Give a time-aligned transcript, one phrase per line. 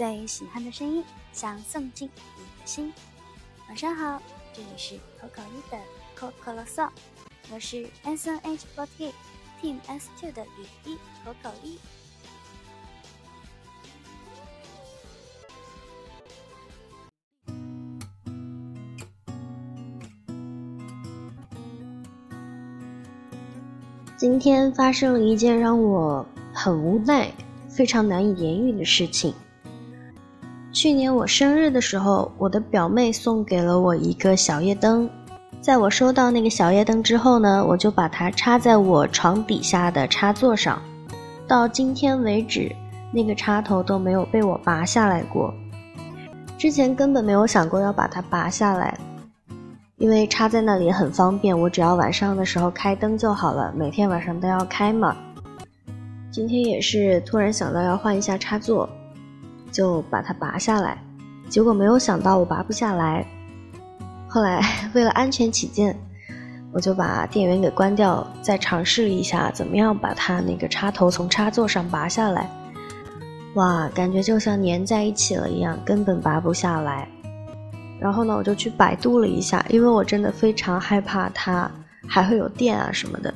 [0.00, 2.90] 最喜欢的声音，想送进你的心。
[3.68, 5.78] 晚上好，这里是口口一的
[6.14, 6.88] 口口啰嗦，
[7.52, 9.12] 我是 S N H forty
[9.60, 11.78] Team S two 的雨一口口一。
[24.16, 26.24] 今天发生了一件让我
[26.54, 27.30] 很无奈、
[27.68, 29.34] 非常难以言喻的事情。
[30.72, 35.10] 去年我生日的时候，我的表妹送给了我一个小夜灯。
[35.60, 40.80] 在我收到那个小夜灯之后呢，我就把它插在我床底下的插座上。
[41.46, 42.70] 到今天为止，
[43.12, 45.52] 那个插头都没有被我拔下来过。
[46.56, 48.96] 之前根本没有想过要把它拔下来。
[49.96, 53.74] 因为插在那里很方便，我只要晚上的时候开灯就好了。
[53.76, 55.16] 每天晚上都要开嘛。
[56.30, 58.88] 今天也是突然想到要换一下插座，
[59.70, 60.98] 就把它拔下来。
[61.48, 63.26] 结果没有想到我拔不下来。
[64.28, 64.62] 后来
[64.94, 65.98] 为了安全起见，
[66.72, 72.48] 我就把电源给关掉，再尝试一下怎么样把它那个插头从插座上拔下来。
[73.54, 77.08] 哇，感觉就像粘在一起了一样，根本拔不下来。
[77.98, 81.68] 然后呢，我就去百度了一下，因为我真的非常害怕它
[82.06, 83.34] 还会有电啊什么的。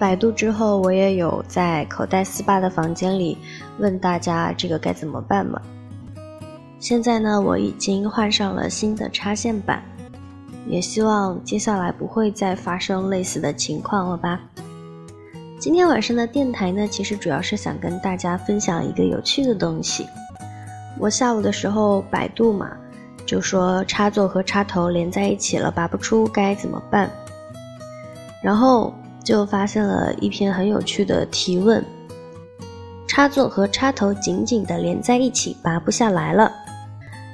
[0.00, 3.36] 百度之后，我也有在口袋四八的房间里
[3.78, 5.60] 问大家这个该怎么办嘛。
[6.78, 9.82] 现在呢，我已经换上了新的插线板，
[10.66, 14.40] 也希望接下来不会再发生类似的情况了吧。
[15.58, 20.06] 今天晚上的电台呢，其实主要是想跟大家分享一个有趣的东西。
[20.98, 22.70] 我下午的时候百度嘛。
[23.26, 27.08] 就说插座和插头连在一起了，拔不出该怎么办？
[28.42, 28.92] 然后
[29.30, 31.84] 就发现了一篇很有趣的提问：
[33.06, 36.50] 插座和插头紧紧的连在一起，拔不下来了。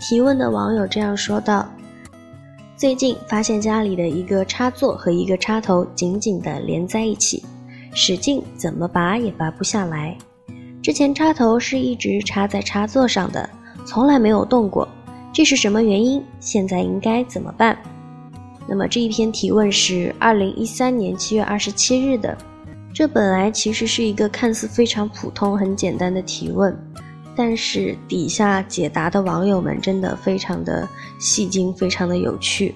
[0.00, 1.68] 提问的网友这样说道
[2.78, 7.44] ：“最近发现家里的一个插座和一个插头紧紧的连在一起，
[7.92, 10.16] 使劲怎么拔也拔不下来。
[10.82, 13.46] 之前插头是一直插在插座上的，
[13.84, 14.88] 从来没有动过。”
[15.30, 16.24] 这是什么原因？
[16.40, 17.76] 现在应该怎么办？
[18.68, 22.36] 那么这一篇提问是二零一三年七月二十七日的。
[22.94, 26.76] 这本来其实是一个看似非常普通、很简单的提问，
[27.34, 30.86] 但是底下解答的网友们真的非常的
[31.18, 32.74] 戏精，非常的有趣。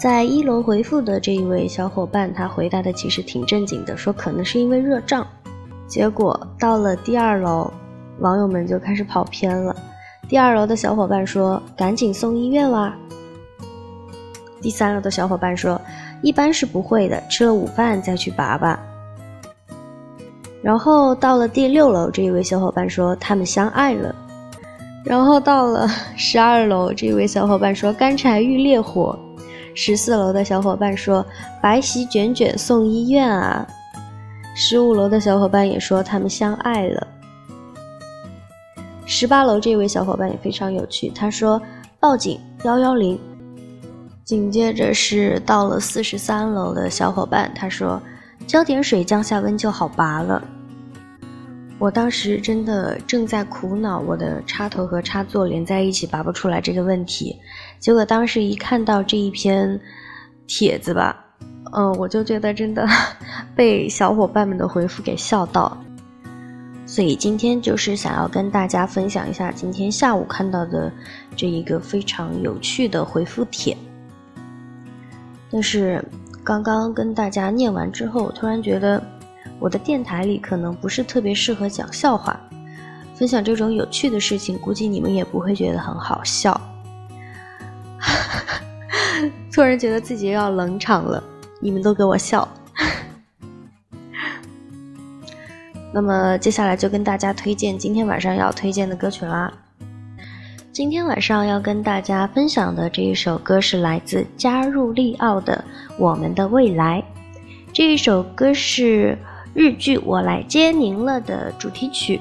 [0.00, 5.24] 在一楼回复的这一位小伙伴，他回答的其实挺正经的，说可能是因为热胀。
[5.86, 7.72] 结果到了第二楼，
[8.18, 9.76] 网友们就开始跑偏了。
[10.28, 12.96] 第二楼的小伙伴说：“赶紧送医院啦！”
[14.62, 15.78] 第三楼的小伙伴说
[16.22, 18.80] ：“一般是不会的，吃了午饭再去拔吧。”
[20.62, 24.14] 然后到了第六楼，这一位小伙伴说：“他们相爱了。”
[25.04, 29.18] 然后到了十二楼，这位小伙伴说：“干柴遇烈火。”
[29.74, 31.26] 十四楼的小伙伴说
[31.60, 33.66] ：“白席卷卷送医院啊！”
[34.54, 37.06] 十五楼的小伙伴也说：“他们相爱了。”
[39.04, 41.60] 十八楼这位小伙伴也非常有趣，他说
[41.98, 43.18] ：“报警幺幺零。”
[44.24, 48.00] 紧接着是到了四十三楼的小伙伴，他说
[48.46, 50.42] ：“浇点水降下温就好拔了。”
[51.78, 57.36] 我当时真的正在苦恼我的插头和插座连在一起拔不出来这个问题，
[57.80, 59.80] 结果当时一看到这一篇
[60.46, 61.24] 帖子吧，
[61.72, 62.86] 嗯，我就觉得真的
[63.56, 65.76] 被小伙伴们的回复给笑到。
[66.86, 70.92] 所以今天就是想要跟大家分享一下今天下午看到的
[71.34, 73.76] 这一个非常有趣的回复帖。
[75.52, 76.02] 但是
[76.42, 79.02] 刚刚跟大家念完之后，突然觉得
[79.58, 82.40] 我的电台里可能不是特别适合讲笑话，
[83.14, 86.58] 分享这种有趣的事情，估计你们也不会觉得很好笑。
[89.52, 91.22] 突然觉得自己要冷场了，
[91.60, 92.48] 你们都给我笑。
[95.92, 99.52] 那么接下来就跟大家推荐今天晚上要推荐的歌曲啦。
[100.72, 105.62] 今天晚上要跟大家分享的这一首歌是来自加入利奥的
[105.98, 107.04] 《我们的未来》。
[107.74, 109.18] 这一首歌是
[109.52, 112.18] 日剧《我来接您了》的主题曲。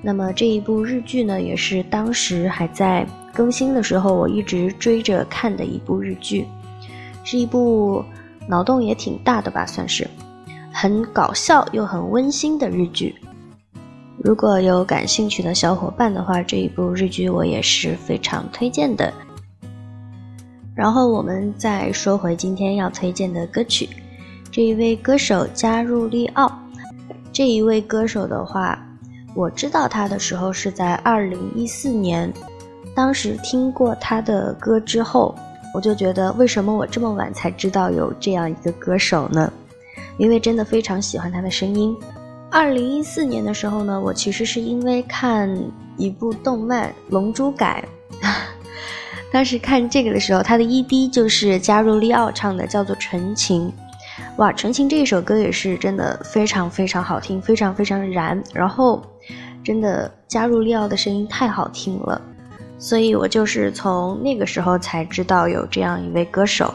[0.00, 3.04] 那么这一部日剧呢，也是当时还在
[3.34, 6.46] 更新的时候，我一直追着看的一部日剧，
[7.24, 8.04] 是一部
[8.46, 10.06] 脑洞也挺大的吧，算是。
[10.72, 13.16] 很搞笑又很温馨的日剧，
[14.20, 19.12] 如果有感兴趣的小伙伴的话，这一部日剧我也是非常推荐的。
[20.74, 23.88] 然后我们再说回今天要推荐的歌曲，
[24.50, 26.50] 这一位歌手加入利奥。
[27.32, 28.76] 这一位歌手的话，
[29.34, 32.32] 我知道他的时候是在二零一四年，
[32.96, 35.32] 当时听过他的歌之后，
[35.72, 39.52] 我就觉得为什么我这么晚才知道有这样一个歌手呢？
[40.16, 41.96] 因为真的非常喜欢他的声音。
[42.50, 45.54] 二零一四年的时候呢，我其实是因为看
[45.98, 47.84] 一部动漫《龙珠改》，
[49.30, 53.68] 当时看这个的时候，他的 ED 就是加入利奥唱的，叫做《纯情》。
[54.36, 58.42] 哇，《纯情》这一首歌也是真的非常非常好听，非常非常燃。
[58.54, 59.02] 然后，
[59.62, 62.20] 真的加入利奥的声音太好听了，
[62.78, 66.72] 所以我就是从那个时候才知道有这样一位歌手，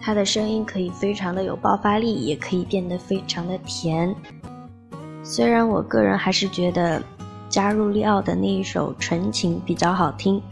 [0.00, 4.12] 他的声音可以非常的有爆发力，也可以变得非常的甜。
[5.22, 7.02] 虽然我个人还是觉得
[7.48, 10.42] 加入利奥的那一首《纯情》比较好听，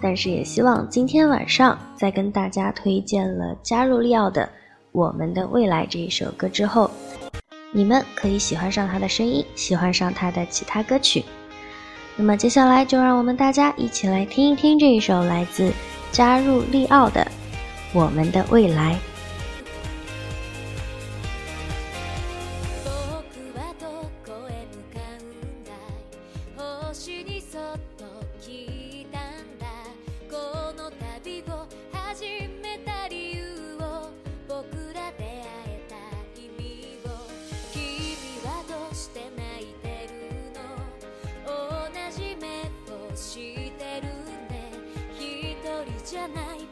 [0.00, 4.48] 但是也希望今天晚上在跟大家推荐了加入利奥的。
[4.90, 6.90] 我们的未来这一首歌之后，
[7.72, 11.24] 你们可以喜欢上他的声音，喜欢上他的其他歌曲。
[12.16, 15.72] 那么接下来就让我们大家一起来听一听这一首来自
[16.10, 17.20] 加入利奥的
[17.92, 18.94] 《我们的未来》。
[46.10, 46.67] じゃない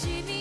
[0.00, 0.39] see me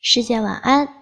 [0.00, 0.97] 世界晚安。